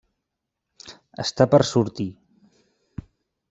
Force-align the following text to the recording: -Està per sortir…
-Està 1.23 1.47
per 1.53 1.61
sortir… 1.75 2.09